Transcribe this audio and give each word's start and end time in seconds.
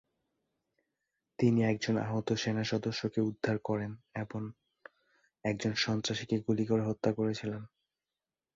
তিনি 1.39 1.59
একজন 1.63 1.95
আহত 2.05 2.27
সেনা 2.33 2.63
সদস্যকে 2.63 3.19
উদ্ধার 3.21 3.57
করেন 3.63 3.91
এবং 4.15 4.41
একজন 5.43 5.73
সন্ত্রাসীকে 5.77 6.35
গুলি 6.39 6.65
করে 6.65 6.83
হত্যা 6.85 7.11
করেছিলেন। 7.13 7.61